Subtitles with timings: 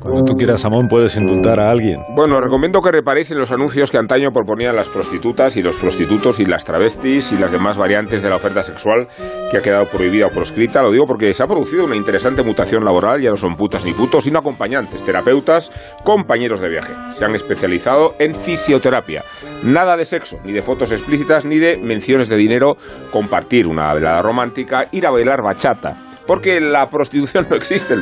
[0.00, 2.00] Cuando tú quieras, Samón, puedes indultar a alguien.
[2.16, 6.40] Bueno, recomiendo que reparéis en los anuncios que antaño proponían las prostitutas y los prostitutos
[6.40, 9.08] y las travestis y las demás variantes de la oferta sexual
[9.50, 10.80] que ha quedado prohibida o proscrita.
[10.80, 13.92] Lo digo porque se ha producido una interesante mutación laboral, ya no son putas ni
[13.92, 15.70] putos, sino acompañantes, terapeutas,
[16.02, 16.94] compañeros de viaje.
[17.10, 19.22] Se han especializado en fisioterapia.
[19.64, 22.78] Nada de sexo, ni de fotos explícitas, ni de menciones de dinero,
[23.12, 27.96] compartir una velada romántica, ir a bailar bachata porque la prostitución no existe.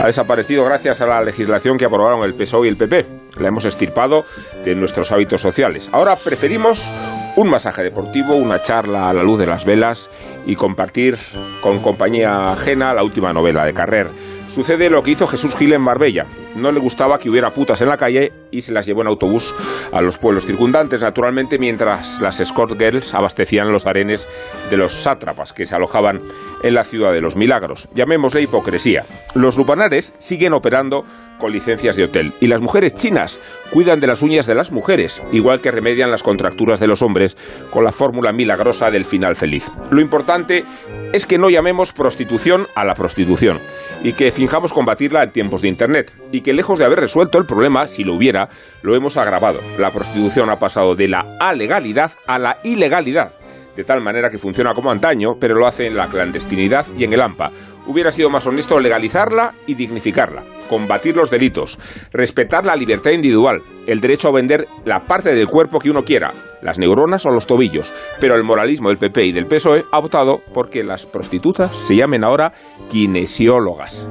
[0.00, 3.06] Ha desaparecido gracias a la legislación que aprobaron el PSOE y el PP.
[3.38, 4.24] La hemos estirpado
[4.64, 5.88] de nuestros hábitos sociales.
[5.92, 6.90] Ahora preferimos
[7.36, 10.10] un masaje deportivo, una charla a la luz de las velas
[10.46, 11.16] y compartir
[11.60, 14.08] con compañía ajena la última novela de Carrer.
[14.50, 16.26] Sucede lo que hizo Jesús Gil en Marbella.
[16.56, 19.54] No le gustaba que hubiera putas en la calle y se las llevó en autobús
[19.92, 24.26] a los pueblos circundantes, naturalmente, mientras las escort girls abastecían los arenes
[24.68, 26.18] de los sátrapas que se alojaban
[26.64, 27.88] en la ciudad de los milagros.
[27.94, 29.06] Llamémosle hipocresía.
[29.34, 31.04] Los lupanares siguen operando
[31.38, 33.38] con licencias de hotel y las mujeres chinas
[33.70, 37.36] cuidan de las uñas de las mujeres, igual que remedian las contracturas de los hombres
[37.70, 39.70] con la fórmula milagrosa del final feliz.
[39.90, 40.64] Lo importante
[41.12, 43.58] es que no llamemos prostitución a la prostitución
[44.02, 47.46] y que finjamos combatirla en tiempos de Internet y que lejos de haber resuelto el
[47.46, 48.48] problema, si lo hubiera,
[48.82, 49.60] lo hemos agravado.
[49.78, 53.32] La prostitución ha pasado de la alegalidad a la ilegalidad,
[53.74, 57.12] de tal manera que funciona como antaño, pero lo hace en la clandestinidad y en
[57.12, 57.50] el AMPA.
[57.90, 61.76] Hubiera sido más honesto legalizarla y dignificarla, combatir los delitos,
[62.12, 66.32] respetar la libertad individual, el derecho a vender la parte del cuerpo que uno quiera,
[66.62, 67.92] las neuronas o los tobillos.
[68.20, 72.22] Pero el moralismo del PP y del PSOE ha optado porque las prostitutas se llamen
[72.22, 72.52] ahora
[72.92, 74.06] kinesiólogas.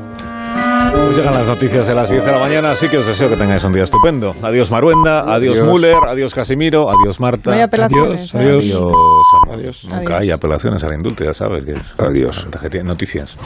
[0.91, 3.37] Pues llegan las noticias de las 10 de la mañana, así que os deseo que
[3.37, 4.35] tengáis un día estupendo.
[4.41, 5.73] Adiós Maruenda, adiós, Adiós.
[5.73, 7.51] Müller, adiós Casimiro, adiós Marta.
[7.63, 8.73] Apelaciones, Adiós, ¿eh?
[8.73, 9.18] adiós.
[9.51, 9.85] Adiós.
[9.85, 12.47] Nunca hay apelaciones al indulto, ya sabes que es Adiós.
[12.83, 13.37] Noticias.